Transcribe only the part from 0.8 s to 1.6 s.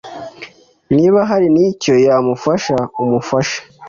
Niba hari n